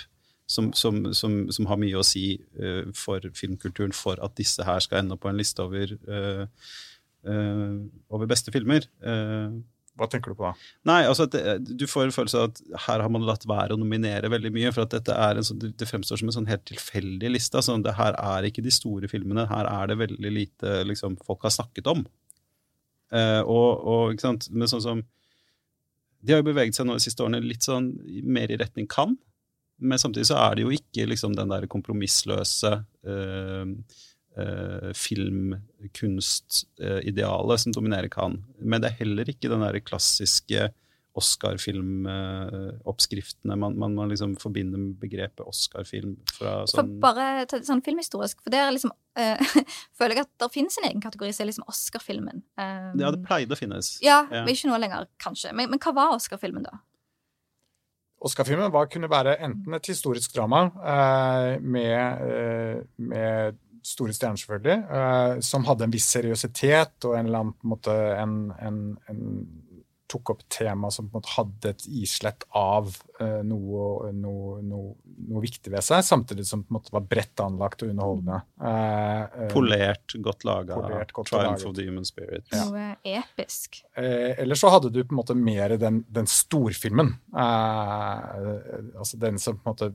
[0.50, 4.80] Som, som, som, som, har mye å si uh, for filmkulturen for at disse her
[4.82, 6.48] skal ende opp på en liste over, uh,
[7.30, 7.76] uh,
[8.10, 8.88] over beste filmer.
[10.00, 10.54] Hva tenker du på da?
[10.88, 13.80] Nei, altså det, Du får en følelse av at her har man latt være å
[13.80, 14.72] nominere veldig mye.
[14.76, 17.60] For at dette er en sånn, det fremstår som en sånn helt tilfeldig liste.
[17.60, 19.46] Altså, det her er ikke de store filmene.
[19.52, 22.06] Her er det veldig lite liksom, folk har snakket om.
[23.14, 25.00] Uh, og, og, ikke sant, men sånn som
[26.22, 27.88] De har jo beveget seg nå de siste årene litt sånn
[28.28, 29.16] mer i retning kan.
[29.80, 32.72] Men samtidig så er det jo ikke liksom den der kompromissløse
[33.08, 33.66] uh,
[34.40, 38.34] eh, filmkunstidealet som dominerer kan.
[38.60, 40.62] Men det er heller ikke den der klassiske
[41.18, 46.18] Oscar-filmoppskriftene man, man, man, liksom forbinder begrepet Oscar-film.
[46.38, 49.40] fra sånn For bare ta sånn filmhistorisk, for det er liksom øh,
[49.98, 52.38] Føler jeg at det finnes en egen kategori som er liksom Oscar-filmen.
[52.60, 53.86] Um, ja, det pleide å finnes.
[54.06, 54.40] Ja, ja.
[54.44, 55.50] men ikke nå lenger, kanskje.
[55.56, 56.74] Men, men hva var Oscar-filmen, da?
[58.20, 63.56] Oscar-filmen kunne være enten et historisk drama eh, med, eh, med
[63.88, 64.80] store stjerner, selvfølgelig,
[65.48, 69.22] som hadde en viss seriøsitet og en eller annen på en måte en, en, en
[70.10, 72.90] tok opp tema som på en måte hadde et islett av
[73.22, 74.96] uh, noe, noe, noe,
[75.30, 78.42] noe, viktig ved seg, samtidig som på en måte var bredt anlagt og underholdende.
[78.58, 80.80] Uh, polert, godt laga.
[81.20, 82.50] Triumph of the human spirit.
[82.54, 82.66] Ja.
[82.66, 83.84] Noe episk.
[83.96, 87.16] eller så hadde du på en måte mer den, den storfilmen.
[87.34, 89.94] altså den som på en måte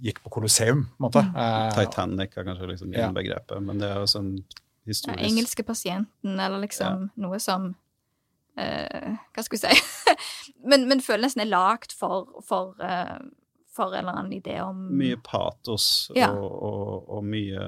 [0.00, 0.86] gikk på Colosseum.
[0.86, 1.22] på en måte.
[1.34, 1.72] Mm.
[1.76, 3.10] Titanic er kanskje liksom ja.
[3.12, 4.34] begrepet, men det er også en
[4.88, 7.22] historisk Den Engelske pasienten, eller liksom ja.
[7.26, 7.74] noe som
[8.60, 10.16] uh, Hva skal vi si?
[10.70, 13.18] men, men føler nesten er lagd for, for, uh,
[13.72, 17.64] for, en eller annen idé om Mye patos og, og, og mye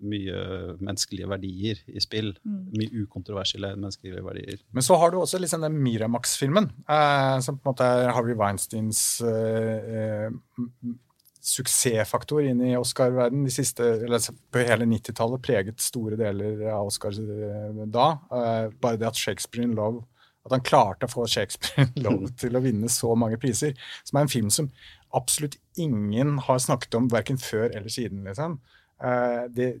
[0.00, 0.36] mye
[0.80, 2.32] menneskelige verdier i spill.
[2.46, 2.62] Mm.
[2.78, 4.62] Mye ukontroversielle menneskelige verdier.
[4.72, 8.38] Men så har du også liksom den Miramax-filmen, eh, som på en måte er Harvey
[8.38, 10.98] Weinsteins eh, eh
[11.40, 13.44] suksessfaktor inn i Oscar-verden.
[13.44, 18.08] de siste, eller På hele 90-tallet preget store deler av Oscar eh, da.
[18.32, 20.04] Eh, bare det at Shakespeare in Love
[20.44, 24.18] at han klarte å få Shakespeare in Love til å vinne så mange priser, som
[24.18, 24.70] er en film som
[25.16, 28.24] absolutt ingen har snakket om verken før eller siden.
[28.24, 28.58] liksom.
[29.00, 29.74] Uh, det,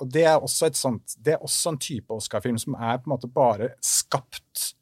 [0.00, 3.08] og det er også et sånt, det er også en type Oscar-film som er på
[3.08, 4.72] en måte bare skapt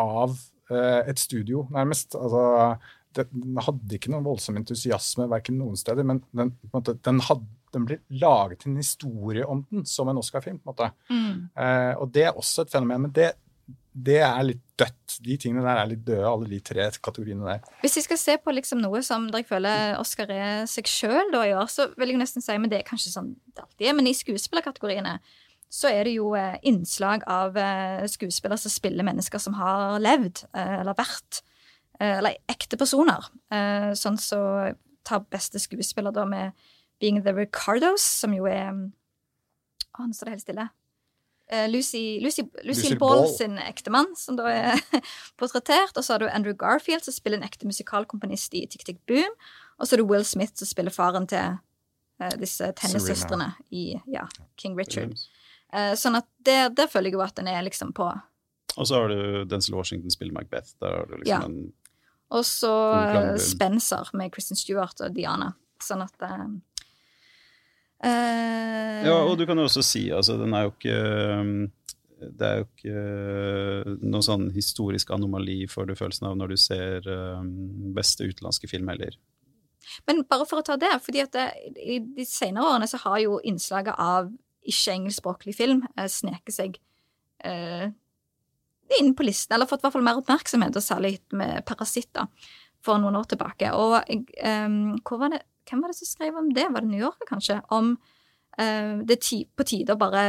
[0.00, 0.38] av
[0.70, 2.14] et studio, nærmest.
[2.14, 2.76] Altså,
[3.16, 7.44] den hadde ikke noen voldsom entusiasme verken noen steder, men den, måte, den, had,
[7.74, 10.60] den ble laget en historie om den som en Oscar-film.
[10.62, 10.90] på en måte.
[11.10, 11.48] Mm.
[11.54, 13.08] Eh, og det er også et fenomen.
[13.08, 13.32] Men det,
[13.92, 15.18] det er litt dødt.
[15.26, 17.74] De tingene der er litt døde, alle de tre kategoriene der.
[17.82, 21.52] Hvis vi skal se på liksom noe som dere føler Oscar er seg sjøl i
[21.52, 24.10] år, så vil jeg nesten si, men det er kanskje sånn det alltid er, men
[24.10, 25.18] i skuespillerkategoriene
[25.70, 30.42] så er det jo eh, innslag av eh, skuespillere som spiller mennesker som har levd,
[30.50, 31.44] eh, eller vært,
[32.00, 33.26] eller ekte personer.
[33.98, 34.40] Sånn så
[35.04, 36.56] tar beste skuespiller da med
[37.00, 40.64] Being the Ricardos, som jo er Å, nå står det helt stille.
[41.50, 45.00] Eh, Lucy, Lucy, Lucy Ball, Ball sin ektemann, som da er
[45.40, 45.96] portrettert.
[45.98, 49.34] Og så har du Andrew Garfield, som spiller en ekte musikalkomponist i Tick Tick Boom.
[49.80, 51.58] Og så er det Will Smith, som spiller faren til
[52.22, 54.28] uh, disse tennissøstrene i ja,
[54.60, 55.18] King Richard.
[55.74, 59.00] Uh, sånn at der, der, føler jeg jo at den er liksom på Og så
[59.00, 60.76] har du Denzil Washington spiller Macbeth.
[60.78, 61.42] Der har du liksom ja.
[61.50, 61.72] en
[62.30, 62.72] Og så
[63.42, 65.52] Spencer med Kristen Stewart og Diana.
[65.82, 66.46] Sånn at uh,
[68.00, 70.98] ja, og du kan jo også si altså, den er jo ikke
[72.20, 73.02] det er jo ikke
[74.12, 77.06] noe sånn historisk anomali, får du følelsen av, når du ser
[77.96, 79.16] beste utenlandske film heller.
[80.08, 81.46] Men bare for å ta det, fordi at det,
[81.80, 84.30] i de senere årene så har jo innslaget av
[84.68, 86.78] ikke-engelskspråklig film eh, sneket seg
[87.44, 87.88] eh,
[88.98, 92.28] inn på listen, eller fått i hvert fall mer oppmerksomhet, og særlig med 'Parasitter'
[92.84, 93.72] for noen år tilbake.
[93.76, 96.66] Og um, var det, hvem var det som skrev om det?
[96.72, 97.60] Var det New Yorker, kanskje?
[97.70, 97.92] Om
[98.60, 100.24] uh, det ti, på tide å bare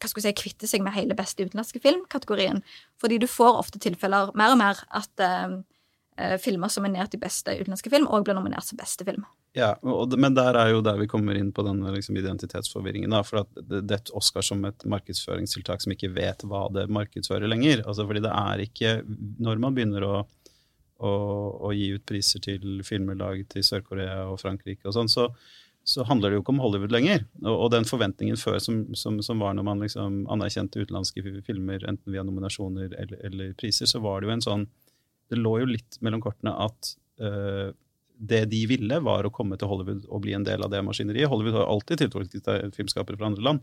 [0.00, 2.60] hva skal si, kvitte seg med hele beste utenlandske film-kategorien.
[3.00, 5.60] Fordi du får ofte tilfeller mer og mer at uh,
[6.42, 9.24] filmer som er nominert til beste utenlandske film, òg blir nominert som beste film.
[9.56, 13.10] Ja, og, men der er jo der vi kommer inn på denne liksom, identitetsforvirringen.
[13.10, 17.50] Da, for at det, er Oscar som et markedsføringstiltak som ikke vet hva det markedsfører
[17.50, 17.82] lenger.
[17.82, 18.92] Altså, fordi det er ikke
[19.42, 20.20] Når man begynner å,
[21.02, 21.14] å,
[21.66, 23.18] å gi ut priser til filmer
[23.50, 25.26] til Sør-Korea og Frankrike og sånn, så,
[25.82, 27.26] så, handler det jo ikke om Hollywood lenger.
[27.42, 31.82] Og, og den forventningen før som, som, som, var når man liksom anerkjente utenlandske filmer,
[31.90, 34.70] enten via nominasjoner eller, eller, priser, så var det jo en sånn
[35.30, 37.70] Det lå jo litt mellom kortene at uh,
[38.20, 41.30] det de ville, var å komme til Hollywood og bli en del av det maskineriet.
[41.32, 43.62] Hollywood har alltid tiltrukket filmskapere fra andre land,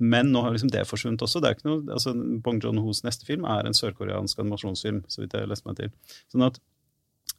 [0.00, 1.42] men nå har liksom det forsvunnet også.
[1.44, 5.36] Det er ikke noe, altså Bong Joon-hos neste film er en sørkoreansk animasjonsfilm, så vidt
[5.36, 5.92] jeg leste meg til.
[6.32, 6.56] Sånn at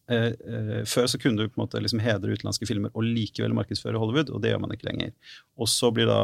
[0.09, 3.55] eh, eh, Før så kunne du på en måte liksom hedre utenlandske filmer og likevel
[3.57, 5.13] markedsføre Hollywood, og det gjør man ikke lenger.
[5.59, 6.19] Og så blir da,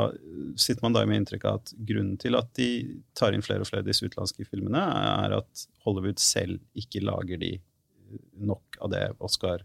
[0.59, 2.69] sitter man da med inntrykk av at grunnen til at de
[3.17, 4.81] tar inn flere og flere av disse utenlandske filmene,
[5.25, 7.55] er at Hollywood selv ikke lager de
[8.45, 9.63] nok av det Oscar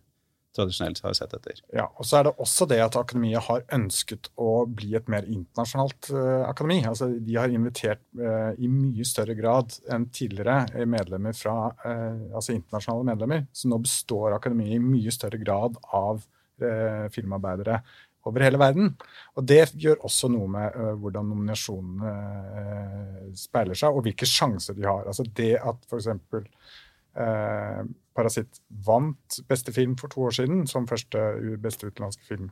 [0.57, 1.61] tradisjonelt har sett etter.
[1.75, 5.25] Ja, og så er det også det at akademiet har ønsket å bli et mer
[5.31, 6.81] internasjonalt uh, akademi.
[6.89, 12.35] Altså, de har invitert uh, i mye større grad enn tidligere eh, medlemmer fra uh,
[12.35, 13.41] altså internasjonale medlemmer.
[13.55, 16.23] Så nå består akademiet i mye større grad av
[16.61, 17.79] filmarbeidere
[18.29, 18.91] over hele verden.
[19.41, 22.11] Og det gjør også noe med hvordan nominasjonene
[23.41, 25.09] speiler seg, og hvilke sjanser de har.
[25.09, 26.11] Altså det at f.eks.
[27.17, 27.89] Uh,
[28.21, 31.23] 'Parasitt' vant beste film for to år siden, som første
[31.63, 32.51] beste utenlandske film.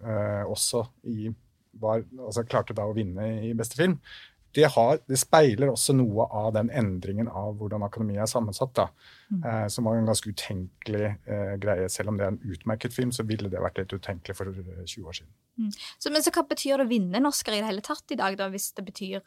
[0.00, 1.28] eh, også i
[1.72, 3.98] var, altså klarte da å vinne i beste film.
[4.54, 8.72] Det, har, det, speiler også noe av den endringen av hvordan akademiet er sammensatt.
[8.74, 8.88] da,
[9.30, 9.42] mm.
[9.46, 11.88] eh, Som var en ganske utenkelig eh, greie.
[11.88, 15.06] Selv om det er en utmerket film, så ville det vært litt utenkelig for 20
[15.06, 15.30] år siden.
[15.60, 15.70] Mm.
[15.76, 18.18] Så, men så hva betyr det å vinne en Oscar i det hele tatt i
[18.18, 19.22] dag, da, hvis det betyr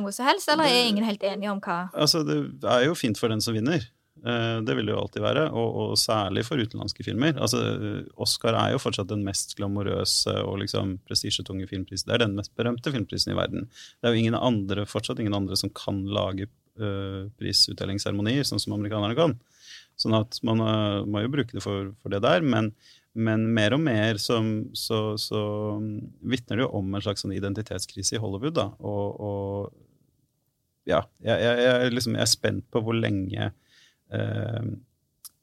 [0.00, 0.48] noe som helst?
[0.48, 3.56] Eller er ingen helt enige om hva Altså, Det er jo fint for den som
[3.56, 3.84] vinner.
[4.20, 7.38] Eh, det vil det jo alltid være, og, og, særlig for utenlandske filmer.
[7.40, 7.60] Altså,
[8.20, 12.10] Oscar er jo fortsatt den mest glamorøse og liksom prestisjetunge filmprisen.
[12.10, 13.68] Det er den mest berømte filmprisen i verden.
[13.70, 18.76] Det er jo ingen andre, fortsatt ingen andre som kan lage uh, prisutdelingsseremonier, sånn som
[18.76, 19.36] amerikanerne kan.
[20.00, 22.44] Sånn at man uh, må jo bruke det for, for det der.
[22.44, 22.74] Men,
[23.16, 25.40] men, mer og mer som, så, så
[25.80, 28.58] um, vitner det jo om en slags sånn identitetskrise i Hollywood.
[28.60, 29.88] da, og, og
[30.88, 33.50] ja, jeg, jeg, jeg, liksom, jeg er spent på hvor lenge
[34.14, 34.70] eh,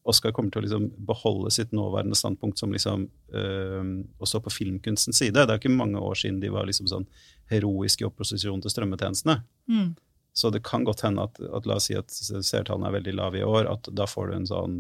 [0.07, 3.87] Oscar kommer til å liksom beholde sitt nåværende standpunkt som liksom, eh,
[4.23, 5.35] også på filmkunstens side.
[5.35, 7.07] Det er ikke mange år siden de var liksom sånn
[7.51, 9.41] heroiske i opposisjon til strømmetjenestene.
[9.67, 9.95] Mm.
[10.37, 13.41] Så det kan godt hende at, at, la oss si at seertallene er veldig lave
[13.41, 14.77] i år, at da får du en sånn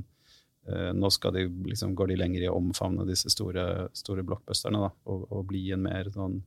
[0.69, 4.91] eh, Nå de, liksom, går de lenger i å omfavne disse store, store blockbusterne da,
[5.09, 6.39] og, og, bli en mer sånn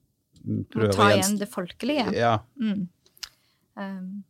[0.72, 2.07] prøve Ta igjen det folkelige.
[2.16, 2.38] Ja.
[2.57, 2.87] Mm.
[3.76, 4.22] Um,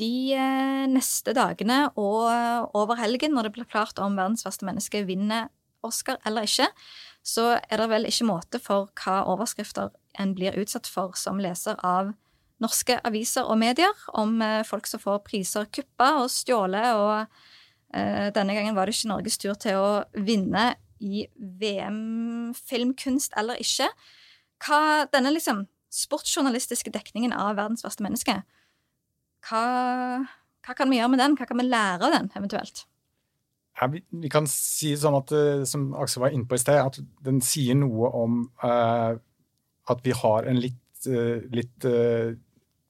[0.00, 4.66] de eh, neste dagene og eh, over helgen, når det blir klart om verdens verste
[4.66, 5.50] menneske vinner
[5.84, 6.68] Oscar eller ikke,
[7.24, 11.78] så er det vel ikke måte for hva overskrifter en blir utsatt for som leser
[11.84, 12.12] av
[12.62, 17.26] norske aviser og medier, om eh, folk som får priser kuppa og stjålet, og
[17.94, 20.72] uh, denne gangen var det ikke Norges tur til å vinne
[21.04, 21.26] i
[21.60, 23.90] VM-filmkunst eller ikke.
[24.64, 28.40] Hva denne liksom sportsjournalistiske dekningen av verdens verste menneske
[29.44, 29.64] hva,
[30.64, 31.36] hva, kan vi gjøre med den?
[31.38, 32.84] Hva kan vi lære av den, eventuelt?
[33.80, 36.78] Ja, vi, vi, kan si sånn at, eh, som Aksel var inne på i sted,
[36.78, 39.18] at den sier noe om uh,
[39.90, 42.30] at vi har en litt, uh, litt uh,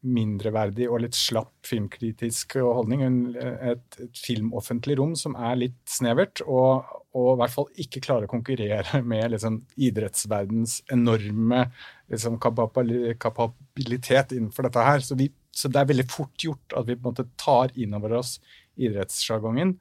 [0.04, 3.00] mindreverdig og litt slapp filmkritisk holdning.
[3.40, 6.84] Et, et filmoffentlig rom som er litt snevert, og,
[7.16, 11.64] og, i hvert fall ikke klarer å konkurrere med liksom, idrettsverdens enorme
[12.12, 15.00] liksom, kapabilitet innenfor dette her.
[15.08, 17.94] Så vi så det er veldig fort gjort at vi på en måte tar inn
[17.96, 18.36] over oss
[18.74, 19.76] idrettssjargongen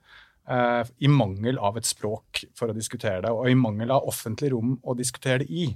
[0.49, 4.53] eh, i mangel av et språk for å diskutere det, og i mangel av offentlig
[4.53, 5.67] rom å diskutere det i.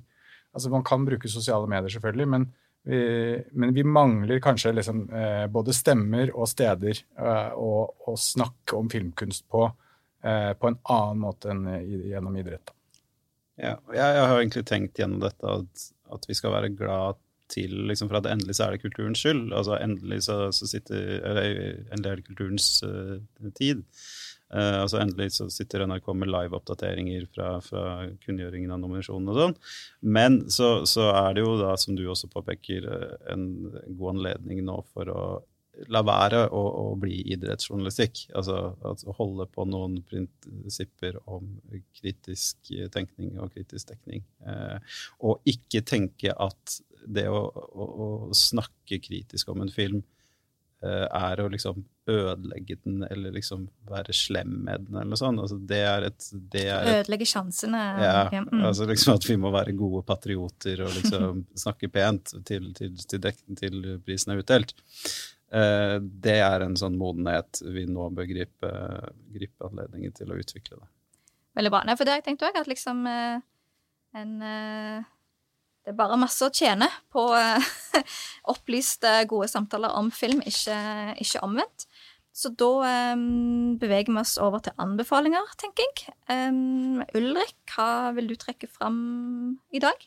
[0.53, 2.47] Altså Man kan bruke sosiale medier, selvfølgelig, men
[2.87, 8.87] vi, men vi mangler kanskje liksom, eh, både stemmer og steder eh, å, snakke om
[8.87, 9.65] filmkunst på
[10.23, 12.71] eh, på en annen måte enn gjennom idrett.
[13.59, 15.83] Ja, jeg, har egentlig tenkt gjennom dette at,
[16.15, 17.19] at vi skal være glad
[17.51, 19.51] til liksom, For at endelig så er det kulturens skyld.
[19.55, 21.59] altså Endelig så, så sitter eller,
[21.91, 23.83] endelig er det kulturens uh, tid.
[24.53, 27.83] Uh, altså Endelig så sitter NRK med live-oppdateringer fra, fra,
[28.23, 29.59] kunngjøringen av nominasjonen og sånn.
[30.17, 32.87] Men så, så, er det jo da, som du også påpeker,
[33.33, 33.47] en
[33.89, 35.27] god anledning nå for å
[35.93, 38.23] la være å, å, bli idrettsjournalistikk.
[38.37, 38.57] Altså,
[38.87, 41.49] altså holde på noen prinsipper om
[41.99, 44.25] kritisk tenkning og kritisk dekning.
[44.45, 44.77] Uh,
[45.21, 50.01] og ikke tenke at det å, å, å, snakke kritisk om en film
[50.83, 55.41] uh, er å liksom ødelegge den eller liksom være slem med den eller noe sånt.
[55.43, 57.85] Altså, det er et, det er et Ødelegge sjansene.
[58.03, 58.61] Ja, mm.
[58.69, 63.23] altså liksom at vi må være gode patrioter og liksom snakke pent til, til, til,
[63.23, 64.75] dek, til prisen er utdelt.
[65.47, 68.71] Uh, det er en sånn modenhet vi nå bør gripe,
[69.35, 70.89] gripe anledningen til å utvikle det.
[71.57, 71.85] Veldig bra.
[71.87, 73.39] Nei, for det har jeg tenkt òg, at liksom uh,
[74.17, 75.05] en eh,
[75.87, 77.21] Det er bare masse å tjene på
[78.53, 80.75] opplyste, gode samtaler om film, ikke,
[81.23, 81.85] ikke omvendt.
[82.35, 82.67] Så da
[83.15, 86.17] um, beveger vi oss over til anbefalinger, tenker jeg.
[86.27, 88.99] Um, Ulrik, hva vil du trekke fram
[89.71, 90.03] i dag?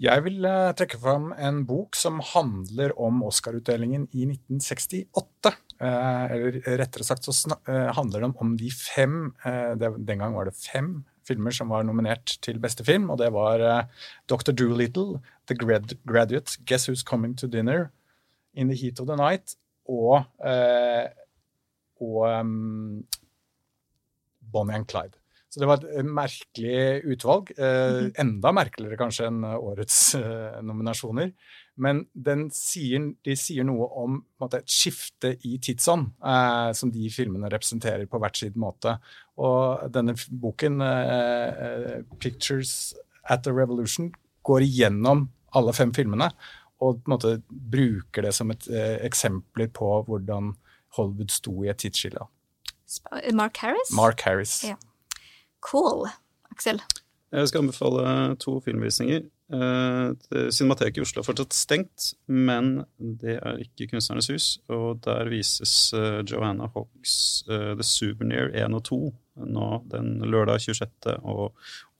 [0.00, 5.52] Jeg vil uh, trekke fram en bok som handler om Oscar-utdelingen i 1968.
[5.76, 7.34] Uh, eh, eller rettere sagt så
[7.66, 9.34] uh, handler det om de fem
[9.76, 13.88] Den gang var det fem filmer som var nominert til beste film, og det var
[14.30, 14.52] Dr.
[14.52, 17.90] Doolittle, The Grad Graduate, Guess Who's Coming to Dinner,
[18.54, 19.56] In the Heat of the Night
[19.90, 20.24] og,
[22.00, 23.04] og um,
[24.52, 25.18] Bonnie and Clyde.
[25.56, 27.52] Så det var et merkelig utvalg.
[27.56, 28.10] Eh, mhm.
[28.20, 31.30] enda merkeligere kanskje enn årets eh, nominasjoner.
[31.76, 32.06] Men
[32.56, 38.08] sier, de sier noe om måte, et skifte i tidsånd, eh, som de filmene representerer
[38.08, 38.96] på hvert sin måte.
[39.36, 42.94] Og denne boken, eh, 'Pictures
[43.28, 44.12] at the Revolution',
[44.42, 46.30] går igjennom alle fem filmene
[46.80, 50.52] og på en måte bruker det som et eh, eksempler på hvordan
[50.96, 52.28] Hollywood sto i et tidsskille.
[53.34, 53.92] Mark Harris?
[53.96, 54.64] Mark Harris.
[54.64, 54.76] Ja.
[55.64, 56.06] Cool.
[56.52, 56.80] Aksel?
[57.32, 59.24] Jeg skal anbefale to filmvisninger.
[59.46, 60.10] Uh,
[60.50, 64.46] Cinemateket i Oslo er fortsatt stengt, men det er ikke Kunstnernes hus.
[64.72, 68.98] Og der vises uh, Joanna Hawks uh, The Souvenir 1 og 2
[69.46, 71.14] nå den lørdag 26.
[71.22, 71.52] og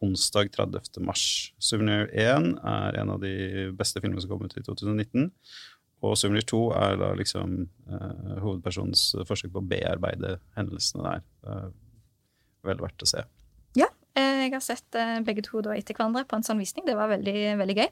[0.02, 1.04] onsdag 30.
[1.04, 1.52] mars.
[1.62, 5.30] Souvenir 1 er en av de beste filmene som kom ut i 2019.
[6.06, 7.58] Og Souvenir 2 er da liksom
[8.40, 11.70] hovedpersonens forsøk på å bearbeide hendelsene der.
[12.64, 13.24] vel verdt å se.
[13.76, 13.92] Eh,
[14.46, 16.86] jeg har sett eh, begge to etter hverandre på en sånn visning.
[16.86, 17.88] Det var veldig, veldig gøy.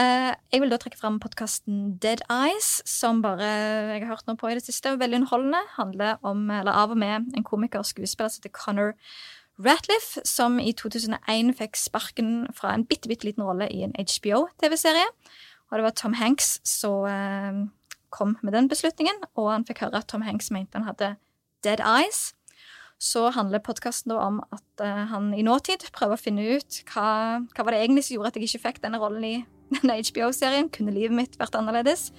[0.00, 3.48] Eh, jeg vil da trekke fram podkasten Dead Eyes, som bare
[3.94, 4.92] jeg har hørt noe på i det siste.
[4.92, 5.62] og Veldig underholdende.
[5.76, 8.94] Handler om, eller av og med en komiker og skuespiller som heter Connor
[9.60, 15.10] Ratliff, som i 2001 fikk sparken fra en bitte, bitte liten rolle i en HBO-TV-serie.
[15.70, 17.68] Og det var Tom Hanks som
[18.10, 21.14] kom med den beslutningen, og han fikk høre at Tom Hanks mente han hadde
[21.62, 22.32] dead eyes
[23.00, 27.64] så handler podkasten om at uh, han i nåtid prøver å finne ut hva, hva
[27.64, 29.34] var det egentlig som gjorde at jeg ikke fikk denne rollen i
[29.78, 30.68] denne HBO-serien.
[30.74, 32.10] Kunne livet mitt vært annerledes?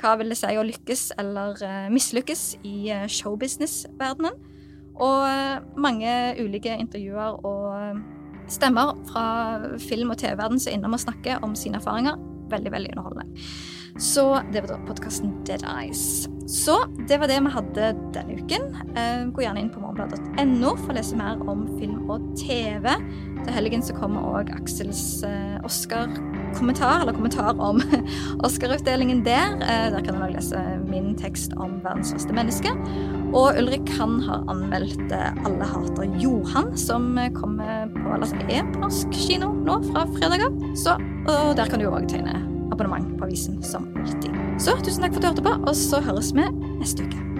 [0.00, 4.36] Hva vil det si å lykkes eller uh, mislykkes i uh, showbusiness-verdenen?
[4.96, 7.98] Og mange ulike intervjuer og
[8.48, 9.24] stemmer fra
[9.76, 12.16] film- og TV-verden som er innom og snakker om sine erfaringer.
[12.48, 13.44] Veldig, veldig underholdende.
[13.98, 16.28] Så det var da podkasten Dead Eyes.
[16.46, 16.76] Så
[17.08, 18.66] det var det vi hadde denne uken.
[18.94, 22.86] Eh, gå gjerne inn på morgenbladet.no for å lese mer om film og TV.
[23.40, 27.80] Til helgen så kommer òg Aksels eh, Oscar-kommentar, eller kommentar om
[28.46, 29.56] Oscar-utdelingen der.
[29.64, 32.74] Eh, der kan du òg lese min tekst om verdens verste menneske.
[33.32, 39.08] Og Ulrik han har anmeldt 'Alle hater Johan', som kommer på, eller er på norsk
[39.26, 40.60] kino nå fra fredag av.
[40.76, 44.36] Så, og der kan du òg tegne abonnement på avisen som alltid.
[44.62, 46.44] Så tusen takk for at du hørte på, og så høres vi
[46.76, 47.35] neste uke.